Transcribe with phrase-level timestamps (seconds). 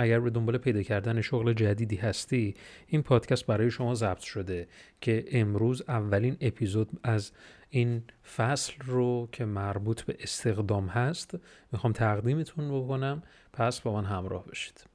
[0.00, 2.54] اگر به دنبال پیدا کردن شغل جدیدی هستی
[2.86, 4.68] این پادکست برای شما ضبط شده
[5.00, 7.32] که امروز اولین اپیزود از
[7.70, 8.02] این
[8.36, 11.34] فصل رو که مربوط به استخدام هست
[11.72, 13.22] می‌خوام تقدیمتون بکنم.
[13.52, 14.89] پس با من همراه بشید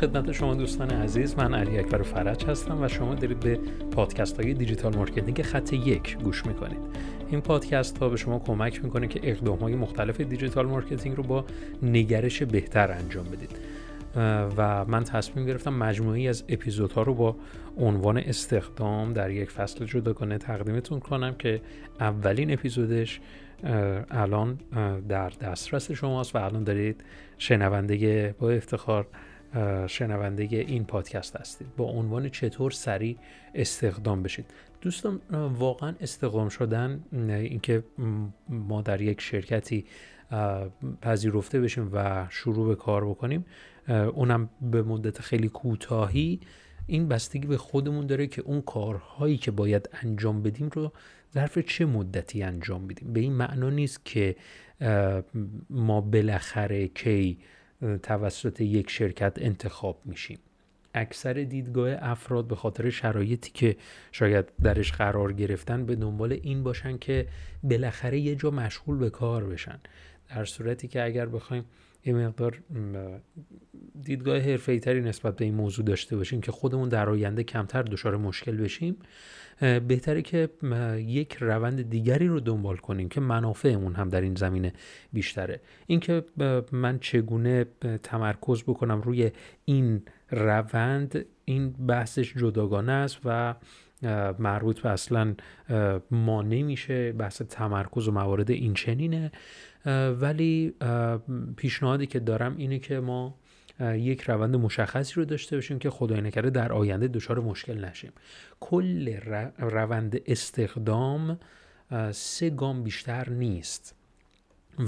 [0.00, 3.58] خدمت شما دوستان عزیز من علی اکبر فرج هستم و شما دارید به
[3.90, 6.78] پادکست های digital marketing خط یک گوش می‌کنید.
[7.30, 11.44] این پادکست ها به شما کمک می‌کنه که اقدام های مختلف digital marketing رو با
[11.82, 13.50] نگرش بهتر انجام بدید.
[14.56, 17.36] و من تصمیم گرفتم مجموعه‌ای از اپیزودها رو با
[17.78, 21.60] عنوان استخدام در یک فصل جداگانه تقدیمتون کنم که
[22.00, 23.20] اولین اپیزودش
[24.10, 24.58] الان
[25.08, 27.04] در دسترس شماست و الان دارید
[27.38, 29.06] شنونده با افتخار
[29.86, 31.76] شنونده این پادکست هستید.
[31.76, 33.16] با عنوان چطور سریع
[33.54, 34.46] استخدام بشید.
[34.80, 35.20] دوستان
[35.58, 37.84] واقعا استخدام شدن اینکه
[38.48, 39.84] ما در یک شرکتی
[41.02, 43.44] پذیرفته بشیم و شروع به کار بکنیم
[43.88, 46.40] اونم به مدت خیلی کوتاهی
[46.86, 50.92] این بستگی به خودمون داره که اون کارهایی که باید انجام بدیم رو
[51.34, 53.12] ظرف چه مدتی انجام بدیم.
[53.12, 54.36] به این معنا نیست که
[55.70, 57.38] ما بالاخره کی
[58.02, 60.38] توسط یک شرکت انتخاب میشیم.
[60.94, 63.76] اکثر دیدگاه افراد به خاطر شرایطی که
[64.12, 67.26] شاید درش قرار گرفتن به دنبال این باشن که
[67.62, 69.80] بالاخره یه جا مشغول به کار بشن.
[70.30, 71.64] در صورتی که اگر بخوایم
[72.04, 72.58] یه مقدار
[74.02, 78.16] دیدگاه حرفه‌ای تری نسبت به این موضوع داشته باشیم که خودمون در آینده کمتر دچار
[78.16, 78.96] مشکل بشیم.
[79.60, 80.48] بهتره که
[80.96, 84.72] یک روند دیگری رو دنبال کنیم که منافعمون هم در این زمینه
[85.12, 85.60] بیشتره.
[85.86, 86.24] اینکه
[86.72, 87.66] من چگونه
[88.02, 89.30] تمرکز بکنم روی
[89.64, 93.54] این روند این بحثش جداگانه است و
[94.38, 95.34] مربوط به اصلا
[96.10, 99.32] ما نمیشه بحث تمرکز و موارد این چنینه
[100.20, 100.74] ولی
[101.56, 103.34] پیشنهادی که دارم اینه که ما
[103.80, 108.12] یک روند مشخصی رو داشته باشیم که خدای نکرده در آینده دچار مشکل نشیم.
[108.60, 109.16] کل
[109.58, 111.38] روند استخدام
[112.12, 113.94] سه گام بیشتر نیست.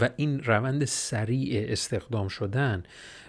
[0.00, 2.82] و این روند سریع استخدام شدن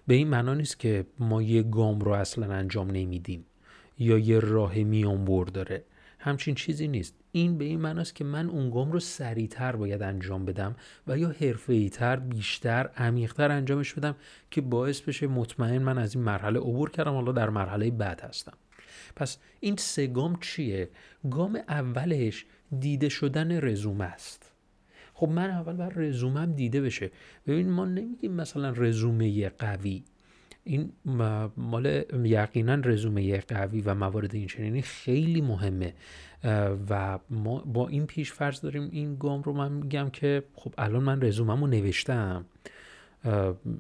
[0.08, 3.46] به این معنا نیست که ما یه گام رو اصلا انجام نمیدیم
[4.00, 5.84] یا یه راه میان بر داره.
[6.22, 7.16] همچین چیزی نیست.
[7.32, 10.76] این به این معناست که من اون گام رو سریعتر باید انجام بدم
[11.08, 11.34] و یا
[11.90, 14.16] تر بیشتر عمیقتر انجامش بدم
[14.52, 18.54] که باعث بشه مطمئن من از این مرحله عبور کردم حالا در مرحله بعد هستم.
[19.16, 20.90] پس این سه گام چیه؟
[21.32, 22.46] گام اولش
[22.80, 24.52] دیده شدن رزومه است.
[25.14, 27.12] خب من اول بر رزومم دیده بشه.
[27.48, 30.04] ببین ما نمیگیم مثلا رزومه قوی.
[30.64, 30.92] این
[31.58, 35.94] مال یقینا رزومه قوی و موارد این چنینی خیلی مهمه
[36.90, 41.04] و ما با این پیش فرض داریم این گام رو من میگم که خب الان
[41.04, 42.46] من رزوممو نوشتم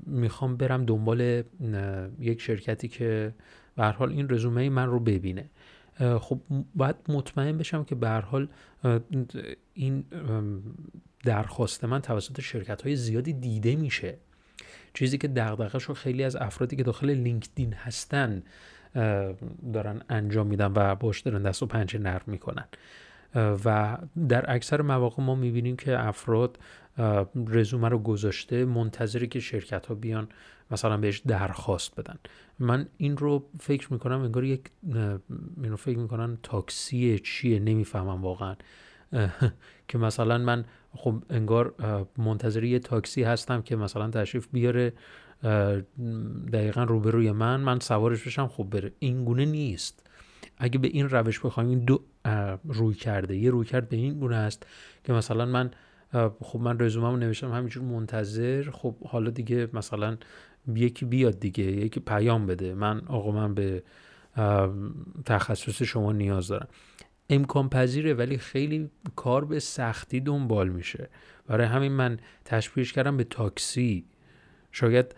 [0.05, 1.43] می‌خوام برم دنبال
[2.19, 3.33] یک شرکتی که
[3.75, 5.49] به حال این رزومه من رو ببینه.
[6.19, 6.39] خب
[6.75, 8.47] باید مطمئن بشم که به حال
[9.73, 10.03] این
[11.23, 14.17] درخواست من توسط شرکت های زیادی دیده میشه.
[14.93, 18.43] چیزی که دغدغه‌ش رو خیلی از افرادی که داخل لینکدین هستن
[19.73, 22.65] دارن انجام میدن و باش دارن دست و پنجه نرم می‌کنن.
[23.35, 23.97] و
[24.29, 26.59] در اکثر مواقع ما می‌بینیم که افراد
[27.47, 30.29] رزومه رو گذاشته منتظری که شرکت ها بیان
[30.71, 32.19] مثلا بهش درخواست بدن.
[32.59, 34.61] من این رو فکر می‌کنم انگار یک
[35.63, 38.55] این فکر می‌کنم تاکسی چیه؟ نمی‌فهمم واقعا.
[39.87, 41.73] که مثلا من خب انگار
[42.17, 44.93] منتظر یه تاکسی هستم که مثلا تشریف بیاره
[46.53, 48.91] دقیقا روبروی من من سوارش بشم خب بره.
[48.99, 50.07] این گونه نیست.
[50.57, 52.03] اگه به این روش بخوایم این دو
[52.65, 54.65] روی کرده یه روی کرد به این گونه است
[55.03, 55.71] که مثلا من
[56.41, 60.17] خب من رزوممو نوشتم همینجور منتظر خب حالا دیگه مثلا
[60.75, 62.73] یکی بیاد دیگه یکی پیام بده.
[62.73, 63.83] من آقا من به
[65.25, 66.67] تخصص شما نیاز دارم.
[67.31, 71.09] امکان پذیره ولی خیلی کار به سختی دنبال میشه.
[71.47, 74.05] برای همین من تشبیهش کردم به تاکسی.
[74.71, 75.15] شاید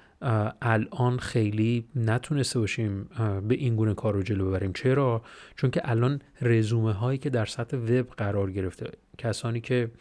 [0.62, 3.04] الان خیلی نتونسته باشیم
[3.48, 4.74] به این گونه کار رو جلو ببریم.
[4.74, 5.22] چرا؟
[5.56, 9.92] چون که الان رزومه هایی که در سطح وب قرار گرفته کسانی که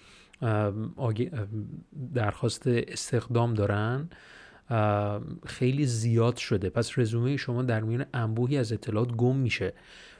[2.15, 4.09] درخواست استخدام دارن
[5.47, 6.71] خیلی زیاد شده.
[6.71, 9.73] پس رزومه شما در میان انبوهی از اطلاعات گم میشه.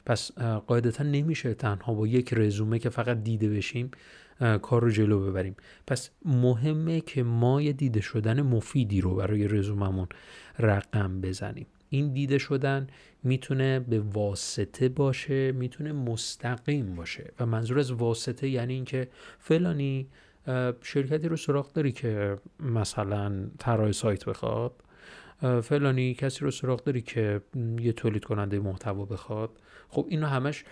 [0.05, 3.91] پس قاعدتا نمیشه تنها با یک رزومه که فقط دیده بشیم
[4.61, 5.55] کار رو جلو ببریم.
[5.87, 10.07] پس مهمه که ما یه دیده شدن مفیدی رو برای رزوممون
[10.59, 11.65] رقم بزنیم.
[11.89, 12.87] این دیده شدن
[13.23, 17.31] می‌تونه به واسطه باشه می‌تونه مستقیم باشه.
[17.39, 19.07] و منظور از واسطه یعنی اینکه
[19.39, 20.07] فلانی
[20.81, 24.83] شرکتی رو سراغ داری که مثلا طراح سایت بخواد؟
[25.63, 27.41] فلانی کسی رو سراغ داری که
[27.79, 29.49] یه تولید کننده محتوا بخواد؟
[29.89, 30.63] خب اینو همش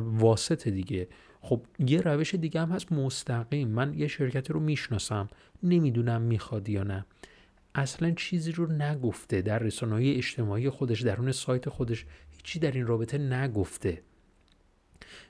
[0.00, 1.08] واسطه دیگه.
[1.40, 3.68] خب یه روش دیگه هم هست مستقیم.
[3.68, 5.28] من یه شرکتی رو می‌شناسم.
[5.62, 7.06] نمی‌دونم می‌خواد یا نه.
[7.74, 9.42] اصلا چیزی رو نگفته.
[9.42, 14.02] در رسانه اجتماعی خودش درون سایت خودش هیچی در این رابطه نگفته.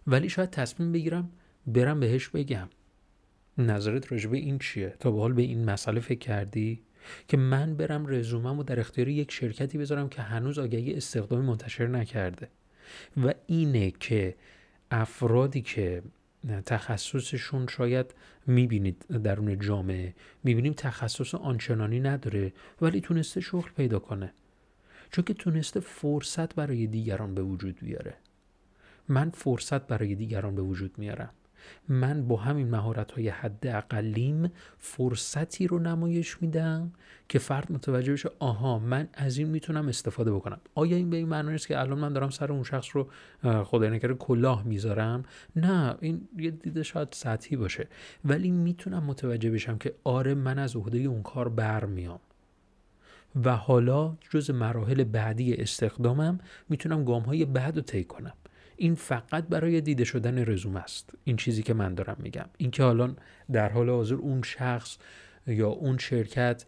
[0.07, 1.31] ولی شاید تصمیم بگیرم
[1.67, 2.69] برم بهش بگم.
[3.59, 6.83] نظرت راجبه این چیه؟ تا به حال به این مسئله فکر کردی؟
[7.29, 11.87] که من برم رزومم و در اختیار یک شرکتی بذارم که هنوز آگهی استخدامی منتشر
[11.87, 12.49] نکرده.
[13.25, 14.35] و اینه که
[14.91, 16.03] افرادی که
[16.67, 18.15] تخصصشون شاید
[18.47, 20.15] می‌بینید درون جامعه
[20.45, 24.33] می‌بینیم تخصص آنچنانی نداره ولی تونسته شغل پیدا کنه.
[25.11, 28.15] چون که تونسته فرصت برای دیگران به وجود بیاره.
[29.09, 31.31] من فرصت برای دیگران به وجود میارم.
[31.89, 36.93] من با همین مهارت های حد اقلیم فرصتی رو نمایش میدم
[37.29, 40.61] که فرد متوجه بشه آها من از این می‌تونم استفاده بکنم.
[40.75, 43.09] آیا این به این معنی است که الان من دارم سر اون شخص رو
[43.65, 45.25] خدای نکره کلاه می‌ذارم؟
[45.57, 47.89] نه این یه دیده شاید سطحی باشه.
[48.25, 52.21] ولی می‌تونم متوجه بشم که آره من از عهده اون کار برمیام.
[53.45, 56.39] و حالا جز مراحل بعدی استخدامم
[56.69, 58.33] می‌تونم گام های بعد رو طی کنم.
[58.77, 61.11] این فقط برای دیده شدن رزومه است.
[61.25, 62.47] این چیزی که من دارم میگم.
[62.57, 63.15] اینکه حالا
[63.53, 64.99] در حال حاضر اون شخص
[65.47, 66.65] یا اون شرکت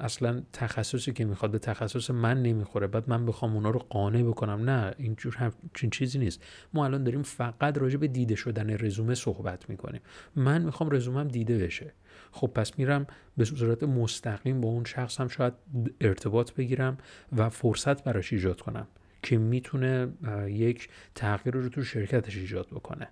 [0.00, 4.70] اصلا تخصصی که می‌خواد به تخصص من نمی‌خوره بعد من بخوام اونا رو قانع بکنم.
[4.70, 6.42] نه اینجور همچین چیزی نیست.
[6.74, 10.00] ما الان داریم فقط راجع به دیده شدن رزومه صحبت می‌کنیم.
[10.36, 11.92] من می‌خوام رزومم دیده بشه.
[12.32, 13.06] خب پس میرم
[13.36, 15.54] به صورت مستقیم با اون شخص هم شاید
[16.00, 16.98] ارتباط بگیرم
[17.36, 18.86] و فرصت براش ایجاد کنم.
[19.24, 20.08] که می‌تونه
[20.48, 23.08] یک تغییر رو تو شرکتش ایجاد بکنه.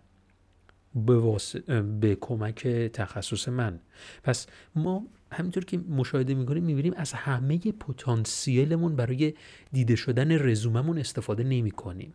[0.94, 1.38] به,
[2.00, 3.80] به کمک تخصص من.
[4.22, 9.34] پس ما همینطور که مشاهده می‌کنیم می‌بینیم از همه پتانسیلمون برای
[9.72, 12.12] دیده شدن رزوممون استفاده نمی کنیم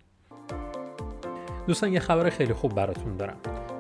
[1.68, 3.38] دوستان یه خبر خیلی خوب براتون دارم.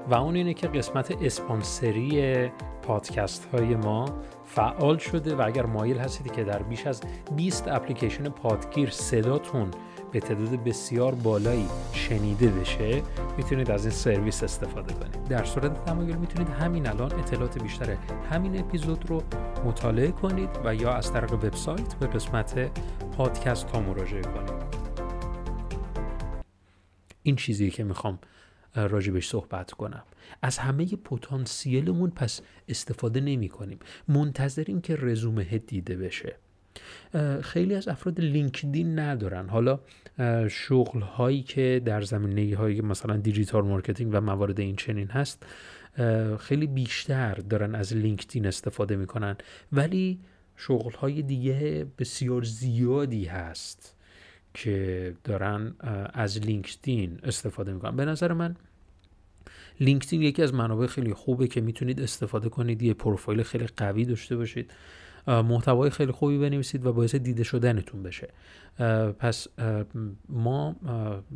[0.09, 2.47] و اون اینه که قسمت اسپانسری
[2.81, 7.01] پادکست های ما فعال شده و اگر مایل هستید که در بیش از
[7.35, 9.71] 20 اپلیکیشن پادگیر صداتون
[10.11, 13.03] به تعداد بسیار بالایی شنیده بشه
[13.37, 15.23] می‌تونید از این سرویس استفاده کنید.
[15.23, 17.97] در صورت تمایل می‌تونید همین الان اطلاعات بیشتر
[18.31, 19.23] همین اپیزود رو
[19.65, 22.79] مطالعه کنید و یا از طریق وبسایت به قسمت
[23.17, 24.87] پادکست ها مراجعه کنید.
[27.23, 28.19] این چیزی که می‌خوام
[28.75, 30.03] راجبش صحبت کنم.
[30.41, 36.35] از همه پتانسیلمون پس استفاده نمی کنیم منتظریم که رزومه دیده بشه.
[37.41, 39.49] خیلی از افراد لینکدین ندارن.
[39.49, 39.79] حالا
[40.49, 45.45] شغل هایی که در زمینه های مثلا digital marketing و موارد این چنین هست
[46.39, 49.37] خیلی بیشتر دارن از لینکدین استفاده می‌کنن.
[49.71, 50.19] ولی
[50.55, 53.95] شغل های دیگه بسیار زیادی هست
[54.53, 55.75] که دارن
[56.13, 57.95] از لینکدین استفاده می‌کنن.
[57.95, 58.55] به نظر من
[59.79, 62.83] لینکدین یکی از منابع خیلی خوبه که می‌تونید استفاده کنید.
[62.83, 64.71] یه پروفایل خیلی قوی داشته باشید.
[65.27, 68.27] محتوای خیلی خوبی بنویسید و باعث دیده شدنتون بشه.
[69.19, 69.47] پس
[70.29, 70.75] ما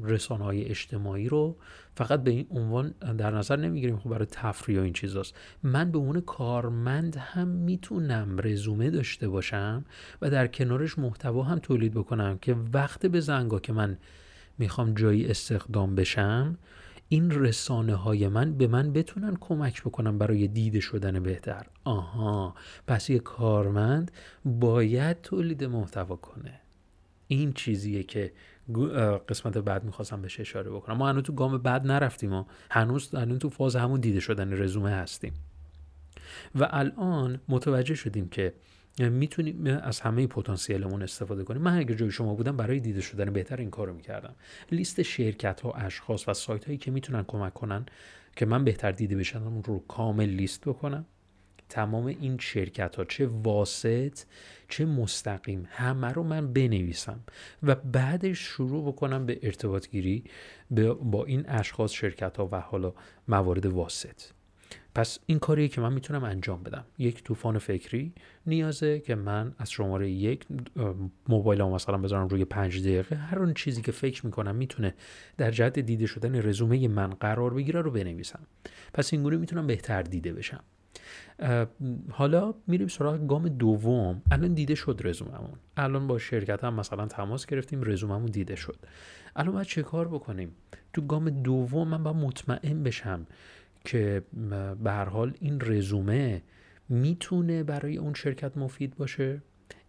[0.03, 1.57] رسانه های اجتماعی رو
[1.95, 3.97] فقط به این عنوان در نظر نمی‌گیریم.
[3.97, 5.35] خب برای تفریح و این چیزاست.
[5.63, 9.85] من به عنوان کارمند هم می‌تونم رزومه داشته باشم
[10.21, 13.97] و در کنارش محتوا هم تولید بکنم که وقت به زنگا که من
[14.57, 16.57] می‌خوام جایی استخدام بشم.
[17.13, 21.65] این رسانه های من به من بتونن کمک بکنن برای دیده شدن بهتر.
[21.83, 22.55] آها.
[22.87, 24.11] پس یه کارمند
[24.45, 26.59] باید تولید محتوا کنه.
[27.27, 28.31] این چیزیه که
[29.29, 30.97] قسمت بعد می‌خواستم بهش اشاره بکنم.
[30.97, 34.91] ما هنوز تو گام بعد نرفتیم و هنوز هنوز تو فاز همون دیده شدن رزومه
[34.91, 35.33] هستیم.
[36.55, 38.53] و الان متوجه شدیم که
[38.99, 41.61] می‌تونیم از همه پتانسیلمون استفاده کنیم.
[41.61, 44.35] من اگر جای شما بودم برای دیده شدن بهتر این کارو می‌کردم.
[44.71, 47.85] لیست شرکت ها اشخاص و سایت هایی که می‌تونن کمک کنن
[48.35, 51.05] که من بهتر دیده بشم رو کامل لیست بکنم.
[51.69, 54.19] تمام این شرکت ها چه واسط
[54.69, 57.19] چه مستقیم همه رو من بنویسم
[57.63, 60.23] و بعدش شروع بکنم به ارتباط گیری
[61.01, 62.93] با این اشخاص شرکت ها و حالا
[63.27, 64.21] موارد واسط.
[64.95, 66.85] پس این کاریه که من می‌تونم انجام بدم.
[66.97, 68.13] یک طوفان فکری
[68.45, 70.45] نیازه که من از شماره یک
[71.27, 74.93] موبایل مثلا بذارم روی پنج دقیقه هر اون چیزی که فکر می‌کنم می‌تونه
[75.37, 78.39] در جهت دیده شدن رزومه من قرار بگیره رو بنویسم.
[78.93, 80.63] پس اینگونه می‌تونم بهتر دیده بشم.
[82.09, 84.21] حالا میریم سراغ گام دوم.
[84.31, 88.77] الان دیده شد رزوممون الان با شرکت هم مثلا تماس گرفتیم رزوممون دیده شد.
[89.35, 90.55] الان باید چه کار بکنیم؟
[90.93, 93.27] تو گام دوم من باید مطمئن بشم
[93.85, 94.23] که
[94.83, 96.41] به هر حال این رزومه
[96.89, 99.41] می‌تونه برای اون شرکت مفید باشه.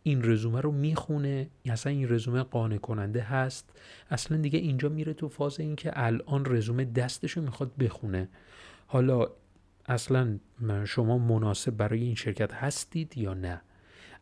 [0.02, 1.50] این رزومه رو می‌خونه.
[1.64, 3.78] اصلا این رزومه قانع کننده هست.
[4.10, 8.28] اصلا دیگه اینجا میره تو فاز اینکه الان رزومه دستش می‌خواد بخونه.
[8.86, 9.26] حالا
[9.86, 10.38] اصلا
[10.84, 13.60] شما مناسب برای این شرکت هستید یا نه؟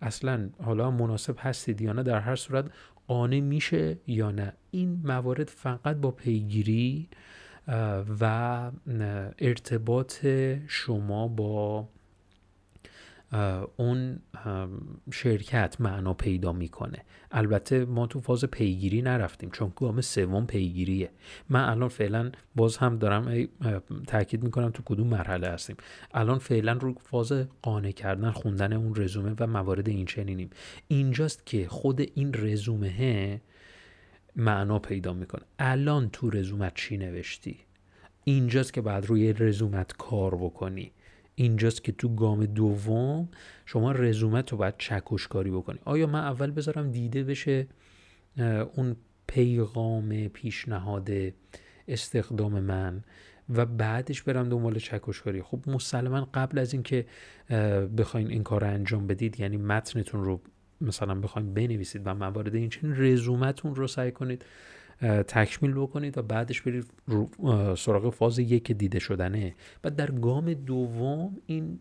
[0.03, 2.71] اصلا حالا مناسب هستید یا نه؟ در هر صورت
[3.07, 7.09] قانع میشه یا نه؟ این موارد فقط با پیگیری
[8.21, 8.71] و
[9.39, 10.27] ارتباط
[10.67, 11.89] شما با
[13.77, 14.19] اون
[15.12, 16.99] شرکت معنا پیدا می‌کنه.
[17.31, 21.11] البته ما تو فاز پیگیری نرفتیم چون گام سوم پیگیریه.
[21.49, 23.49] من الان فعلا باز هم دارم
[24.07, 25.77] تاکید می‌کنم تو کدوم مرحله هستیم.
[26.15, 30.50] الان فعلا رو فاز قانع کردن خوندن اون رزومه و موارد این چنینیم.
[30.89, 33.41] اینجاست که خود این رزومه
[34.40, 35.42] معنا پیدا می‌کنه.
[35.59, 37.56] الان تو رزومت چی نوشتی؟
[38.25, 40.92] اینجاست که بعد روی رزومت کار بکنی.
[41.35, 43.28] اینجاست که تو گام دوم
[43.66, 45.78] شما رزومت رو باید چکشکاری بکنی.
[45.85, 47.66] آیا من اول بذارم دیده بشه
[48.75, 51.11] اون پیغام پیشنهاد
[51.88, 53.04] استخدام من
[53.49, 57.06] و بعدش برم دنبال چکشکاری؟ خب مسلما قبل از اینکه
[57.99, 60.40] بخواین این کار رو انجام بدید یعنی متنتون رو
[60.81, 64.45] مثلا بخواین بنویسید و موارد این چنین رزومتون رو سعی کنید
[65.28, 66.87] تکمیل بکنید و بعدش برید
[67.76, 69.54] سراغ فاز یک دیده شدنه.
[69.85, 71.80] و در گام دوم این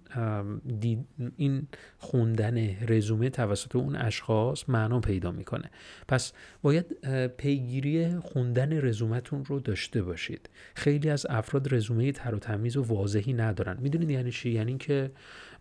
[1.37, 2.57] این خوندن
[2.87, 5.71] رزومه توسط اون اشخاص معنا پیدا می‌کنه.
[6.07, 6.85] پس باید
[7.27, 10.49] پیگیری خوندن رزومتون رو داشته باشید.
[10.75, 13.77] خیلی از افراد رزومه تر و تمیز و واضحی ندارن.
[13.81, 15.11] می‌دونید یعنی چی؟ یعنی که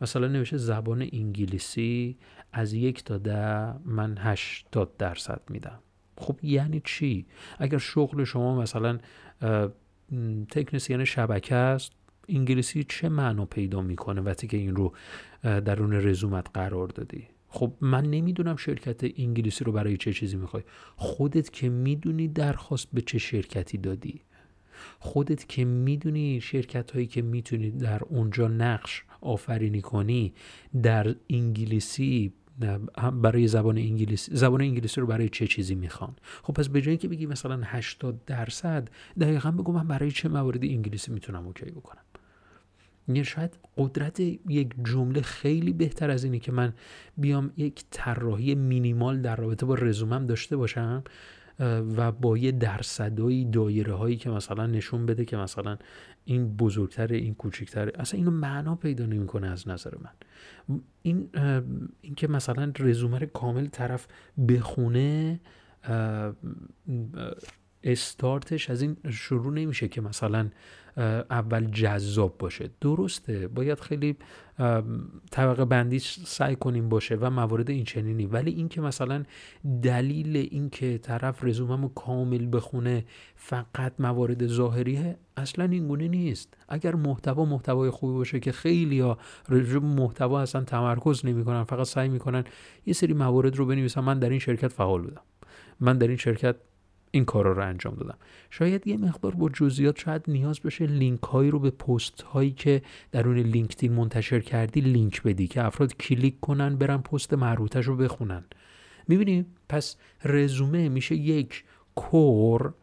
[0.01, 2.17] مثلا نوشته زبان انگلیسی
[2.53, 5.79] از یک تا ده من هشتاد درصد میدم.
[6.19, 7.27] خب یعنی چی؟
[7.59, 8.99] اگر شغل شما مثلا
[10.51, 11.93] تکنسیان شبکه است
[12.29, 14.93] انگلیسی چه معنا پیدا می‌کنه وقتی که این رو
[15.43, 20.63] درون رزومت قرار دادی؟ خب من نمی‌دونم شرکت انگلیسی رو برای چه چیزی می‌خوای.
[20.97, 24.21] خودت که می‌دونی درخواست به چه شرکتی دادی.
[24.99, 30.35] خودت که می‌دونی شرکت هایی که می‌تونی در اونجا نقش آفرینی کنی
[30.83, 32.33] در انگلیسی
[33.23, 37.09] برای زبان انگلیسی زبان انگلیسی رو برای چه چیزی می‌خوان؟ خب پس به جایی که
[37.09, 38.89] بگی مثلا 80 درصد
[39.21, 42.03] دقیقا بگو من برای چه موارد انگلیسی می‌تونم اوکی بکنم.
[43.09, 46.73] یعنی شاید قدرت یک جمله خیلی بهتر از اینه که من
[47.17, 51.05] بیام یک طراحی مینیمال در رابطه با رزومم داشته باشم.
[51.97, 55.79] و با یه درصدایی دایره هایی که مثلا نشون بده که مثلا
[56.25, 57.93] این بزرگتر این کوچکتره.
[57.95, 60.11] اصلا اینو معنا پیدا نمی‌کنه از نظر من.
[61.03, 61.31] این
[62.01, 64.07] این که مثلا رزومه کامل طرف
[64.49, 65.41] بخونه
[67.85, 70.49] استارتش از این شروع نمیشه که مثلا
[71.31, 72.71] اول جذاب باشه.
[72.81, 74.17] درسته باید خیلی
[75.31, 79.25] طبقه بندی سعی کنیم باشه و موارد این چنینی ولی اینکه مثلا
[79.83, 83.05] دلیل اینکه طرف رزوممو کامل بخونه
[83.37, 86.57] فقط موارد ظاهریه اصلا این گونه نیست.
[86.69, 89.19] اگر محتوا محتوای خوبی باشه که خیلی ها
[89.81, 92.45] محتوا اصلا تمرکز نمی‌کنن فقط سعی می‌کنن
[92.87, 95.23] یه سری موارد رو بنویسن من در این شرکت فعال بودم.
[95.81, 96.57] من در این شرکت
[97.11, 98.19] این کارا رو انجام دادم.
[98.51, 102.83] شاید یه مقدار با جزئیات شاید نیاز بشه لینک هایی رو به پست هایی که
[103.13, 108.45] درون لینکدین منتشر کردی لینک بدی که افراد کلیک کنن برن پست مربوطش رو بخونن.
[109.09, 112.75] می‌بینی؟ پس رزومه میشه یک کاور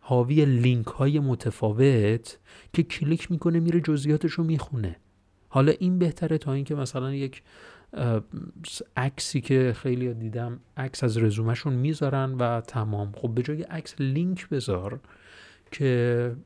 [0.00, 2.38] حاوی لینک های متفاوت
[2.72, 4.96] که کلیک می‌کنه میره جزئیاتش رو می‌خونه.
[5.48, 7.42] حالا این بهتره تا اینکه مثلا یک
[8.96, 13.12] عکسی که خیلی دیدم عکس از رزومشون می‌ذارن و تمام.
[13.16, 15.00] خب به جای عکس لینک بذار
[15.70, 16.36] که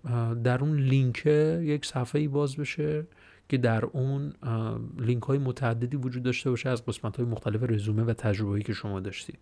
[0.45, 3.07] در اون لینک یک صفحه ای باز بشه
[3.49, 4.33] که در اون
[4.99, 9.01] لینک های متعددی وجود داشته باشه از قسمت های مختلف رزومه و تجربه که شما
[9.01, 9.33] داشتی.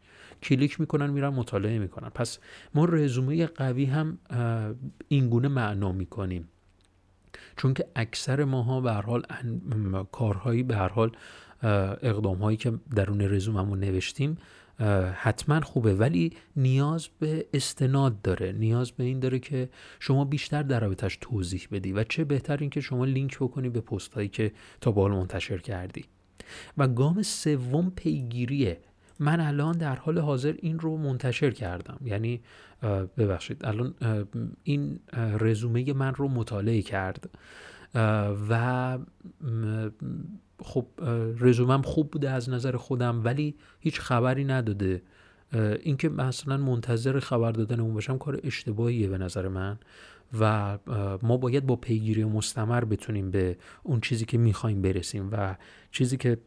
[0.43, 2.09] کلیک می‌کنن میرن مطالعه می‌کنن.
[2.09, 2.39] پس
[2.75, 4.19] ما رزومه قوی هم
[5.09, 6.49] اینگونه معنا می‌کنیم.
[7.57, 9.23] چون که اکثر ماها به هر حال
[10.13, 11.13] کارهایی به هر حال
[11.63, 14.37] اقدام هایی که درون رزوممون نوشتیم
[15.15, 15.95] حتما خوبه.
[15.95, 18.53] ولی نیاز به استناد داره.
[18.53, 19.69] نیاز به این داره که
[20.01, 23.81] شما بیشتر در رابطش توضیح بدی و چه بهتر این که شما لینک بکنی به
[23.81, 26.05] پست هایی که تا بال منتشر کردی.
[26.79, 28.81] و گام سوم پیگیریه.
[29.21, 31.99] من الان در حال حاضر این رو منتشر کردم.
[32.05, 32.41] یعنی
[33.19, 33.95] ببخشید الان
[34.63, 35.01] این
[35.39, 37.31] رزومه من رو مطالعه کرد.
[38.51, 38.99] و
[40.63, 40.87] خب
[41.39, 45.03] رزومم خوب بوده از نظر خودم ولی هیچ خبری نداده.
[45.83, 49.79] اینکه مثلا منتظر خبر دادن اون باشم کار اشتباهیه به نظر من
[50.41, 50.79] و
[51.23, 55.57] ما باید با پیگیری مستمر بتونیم به اون چیزی که می‌خوایم برسیم و
[55.91, 56.39] چیزی که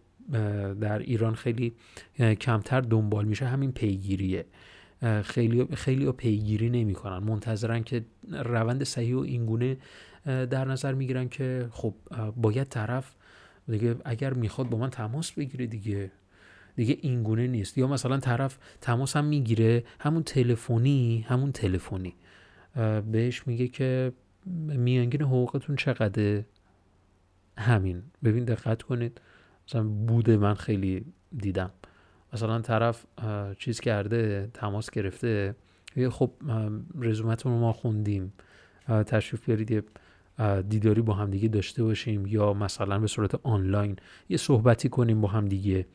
[0.82, 1.74] در ایران خیلی
[2.20, 4.46] کمتر دنبال میشه همین پیگیریه.
[5.24, 7.18] خیلی خیلی پیگیری نمی‌کنن.
[7.18, 9.78] منتظرن که روند صحیح و اینگونه
[10.25, 11.94] در نظر می‌گیرن که خب
[12.36, 13.16] باید طرف
[13.70, 16.12] دیگه اگر می‌خواد با من تماس بگیره دیگه.
[16.76, 17.78] دیگه اینگونه نیست.
[17.78, 22.16] یا مثلا طرف تماس هم می‌گیره همون تلفنی همون تلفنی.
[23.12, 24.14] بهش میگه که
[24.66, 26.46] میانگین حقوقتون چقدره؟
[27.58, 28.04] همین.
[28.24, 29.22] ببین دقت کنید.
[29.68, 31.06] مثلا بوده من خیلی
[31.38, 31.72] دیدم.
[32.34, 33.06] مثلا طرف
[33.58, 35.56] چیز کرده تماس گرفته.
[36.10, 36.32] خب
[37.00, 38.34] رزومتون رو ما خوندیم.
[38.88, 39.84] تشریف بیارید
[40.69, 43.96] دیداری با هم دیگه داشته باشیم یا مثلا به صورت آنلاین
[44.29, 45.86] یه صحبتی کنیم با هم دیگه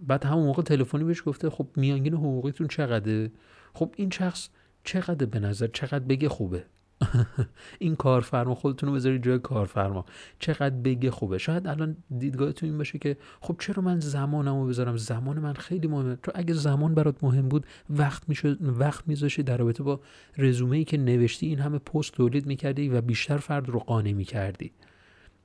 [0.00, 3.32] بعد همون موقع تلفنی بهش گفته خب میانگین حقوقیتون چقدره؟
[3.74, 4.48] خب این شخص
[4.84, 6.64] چقدر به نظر چقدر بگه خوبه؟
[7.78, 10.04] این کارفرما خودتون رو بذارید جای کارفرما.
[10.38, 11.38] چقدر بگه خوبه.
[11.38, 15.88] شاید الان دیدگاهتون این باشه که خب چرا من زمانم رو بذارم؟ زمان من خیلی
[15.88, 16.16] مهمه.
[16.16, 20.00] تو اگه زمان برات مهم بود وقت می‌شد وقت میذاشی در رابطه با
[20.38, 24.72] رزومه ای که نوشتی این همه پست تولید می‌کردی و بیشتر فرد رو قانع می‌کردی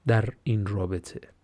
[0.07, 1.36] در این رابطه.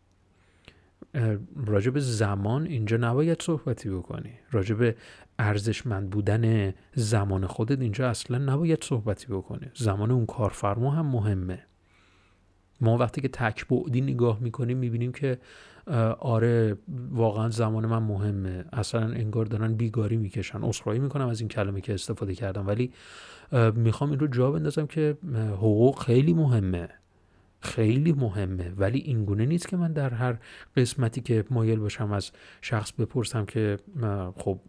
[1.66, 4.32] راجب زمان اینجا نباید صحبتی بکنی.
[4.52, 4.96] راجب
[5.40, 9.68] ارزشمند بودن زمان خودت اینجا اصلا نباید صحبتی بکنی.
[9.76, 11.60] زمان اون کارفرما هم مهمه.
[12.82, 15.38] ما وقتی که تک بعدی نگاه می‌کنیم می‌بینیم که
[16.20, 16.78] آره
[17.12, 18.66] واقعا زمان من مهمه.
[18.74, 20.64] اصلا انگار دارن بیگاری می‌کشن.
[20.64, 22.68] اصرایی می‌کنم از این کلمه که استفاده کردم.
[22.68, 22.94] ولی
[23.76, 25.18] می‌خوام این رو جا بندازم که
[25.52, 26.90] حقوق خیلی مهمه.
[27.64, 28.74] خیلی مهمه.
[28.78, 30.38] ولی اینگونه نیست که من در هر
[30.78, 33.78] قسمتی که مایل باشم از شخص بپرسم که
[34.38, 34.60] خب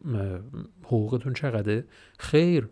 [0.85, 1.85] حقوقتون چقدره.
[2.19, 2.69] خیر.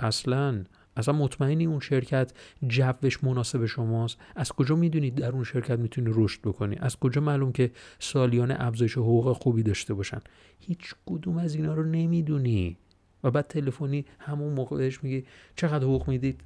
[0.00, 0.64] اصلا.
[0.96, 2.32] اصلا مطمئنی اون شرکت
[2.66, 7.52] جوش مناسب شماست؟ از کجا می‌دونید در اون شرکت می‌تونی رشد بکنی؟ از کجا معلوم
[7.52, 10.20] که سالیانه افزایش حقوق خوبی داشته باشن؟
[10.60, 12.76] هیچ کدوم از اینا رو نمی‌دونی.
[13.24, 15.24] و بعد تلفنی همون موقع بهش میگی
[15.56, 16.40] چقدر حقوق می‌دید؟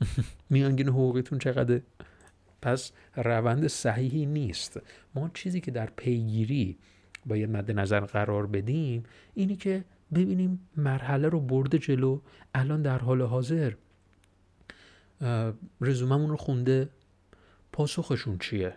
[0.50, 1.82] میانگین حقوقتون چقدره؟
[2.62, 4.80] پس روند صحیحی نیست.
[5.14, 6.78] ما چیزی که در پیگیری
[7.26, 9.02] باید مد نظر قرار بدیم
[9.34, 12.20] اینی که ببینیم مرحله رو برده جلو.
[12.54, 13.72] الان در حال حاضر
[15.80, 16.88] رزوممون رو خونده.
[17.72, 18.76] پاسخشون چیه؟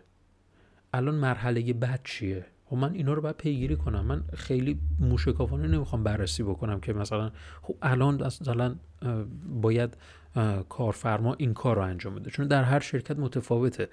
[0.94, 4.06] الان مرحله بعد چیه؟ خب من اینا رو باید پیگیری کنم.
[4.06, 8.76] من خیلی موشکافانه نمی‌خوام بررسی بکنم که مثلا خب الان مثلا
[9.62, 9.98] باید
[10.70, 13.90] کارفرما این کار رو انجام بده چون در هر شرکت متفاوته.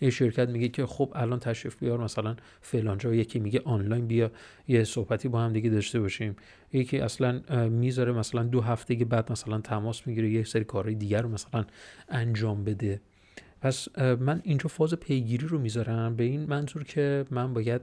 [0.00, 4.30] یه شرکت میگه که خب الان تشریف بیار مثلا فلانجا یکی میگه آنلاین بیا
[4.68, 6.36] یه صحبتی با هم دیگه داشته باشیم.
[6.72, 11.28] یکی اصلا می‌ذاره مثلا دو هفته بعد مثلا تماس می‌گیره یه سری کارهای دیگر رو
[11.28, 11.64] مثلا
[12.08, 13.00] انجام بده.
[13.60, 17.80] پس من اینجا فاز پیگیری رو می‌ذارم به این منظور که من باید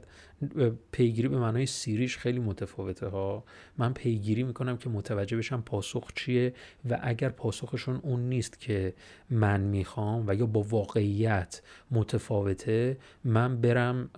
[0.91, 3.43] پیگیری به معنای سیریش خیلی متفاوته ها.
[3.77, 6.53] من پیگیری می‌کنم که متوجه بشم پاسخ چیه
[6.89, 8.93] و اگر پاسخشون اون نیست که
[9.29, 14.09] من می‌خوام و یا با واقعیت متفاوته من برم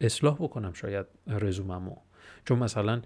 [0.00, 1.96] اصلاح بکنم شاید رزوممو
[2.44, 3.02] چون مثلا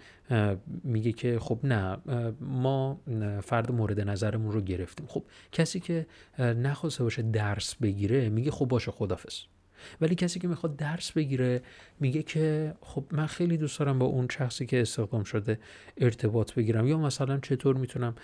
[0.85, 1.97] میگه که خب نه
[2.41, 3.01] ما
[3.43, 5.07] فرد مورد نظرمون رو گرفتیم.
[5.07, 6.07] خب کسی که
[6.39, 9.35] نخواسته باشه درس بگیره میگه خب باشه خدافز
[10.01, 11.63] ولی کسی که می‌خواد درس بگیره
[12.01, 15.59] میگه که خب من خیلی دوست دارم با اون شخصی که استخدام شده
[15.97, 16.87] ارتباط بگیرم.
[16.87, 18.15] یا مثلا چطور می‌تونم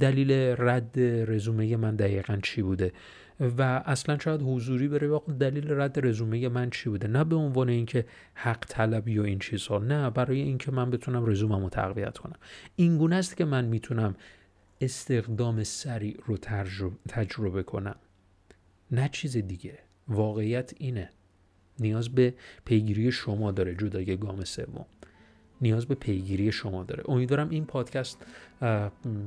[0.00, 2.92] دلیل رد رزومه من دقیقا چی بوده؟
[3.40, 7.68] و اصلا شاید حضوری بره و دلیل رد رزومه من چی بوده؟ نه به عنوان
[7.68, 12.36] اینکه حق طلبی و این چیزها نه برای اینکه من بتونم رزوممو تقویت کنم.
[12.76, 14.16] این گونه است که من می‌تونم
[14.80, 16.36] استخدام سریع رو
[17.08, 17.96] تجربه کنم.
[18.90, 19.78] نه چیز دیگه.
[20.08, 21.10] واقعیت اینه.
[21.78, 24.86] نیاز به پیگیری شما داره جدای گام سوم.
[25.62, 27.04] نیاز به پیگیری شما داره.
[27.08, 28.26] امیدوارم این پادکست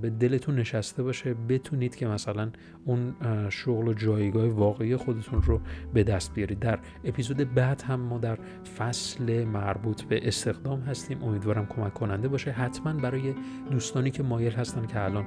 [0.02, 1.34] به دلتون نشسته باشه.
[1.34, 2.52] بتونید که مثلا
[2.86, 3.16] اون
[3.50, 5.62] شغل و جایگاه واقعی خودتون رو
[5.94, 6.60] به دست بیارید.
[6.60, 8.38] در اپیزود بعد هم ما در
[8.78, 11.24] فصل مربوط به استخدام هستیم.
[11.24, 12.52] امیدوارم کمک کننده باشه.
[12.52, 13.34] حتما برای
[13.72, 15.26] دوستانی که مایل هستن که الان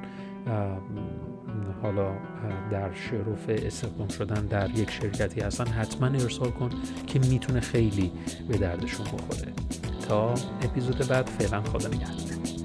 [1.82, 2.12] حالا
[2.70, 6.70] در شرف استخدام شدن در یک شرکتی هستن حتما ارسال کن
[7.06, 8.12] که می‌تونه خیلی
[8.48, 9.52] به دردشون بخوره.
[10.08, 12.55] تا اپیزود بعد فعلا خدا نگهدار.